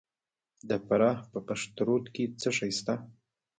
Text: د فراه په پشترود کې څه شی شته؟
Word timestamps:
د 0.69 0.71
فراه 0.85 1.17
په 1.31 1.39
پشترود 1.47 2.05
کې 2.13 2.23
څه 2.39 2.49
شی 2.57 2.71
شته؟ 2.77 2.93